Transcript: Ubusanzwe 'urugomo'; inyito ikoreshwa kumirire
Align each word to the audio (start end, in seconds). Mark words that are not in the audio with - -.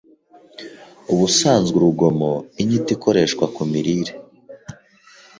Ubusanzwe 1.13 1.75
'urugomo'; 1.77 2.31
inyito 2.61 2.89
ikoreshwa 2.95 3.45
kumirire 3.55 4.13